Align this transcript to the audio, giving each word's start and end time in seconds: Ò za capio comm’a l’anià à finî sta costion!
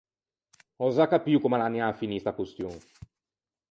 Ò 0.85 0.87
za 0.97 1.05
capio 1.11 1.41
comm’a 1.43 1.59
l’anià 1.59 1.85
à 1.91 1.97
finî 1.99 2.17
sta 2.21 2.31
costion! 2.37 2.73